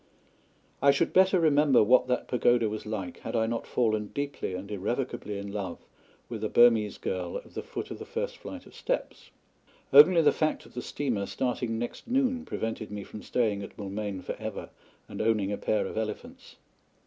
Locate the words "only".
9.93-10.23